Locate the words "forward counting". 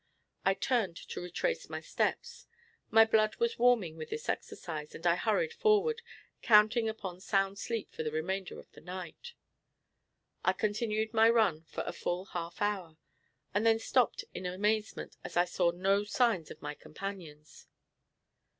5.53-6.89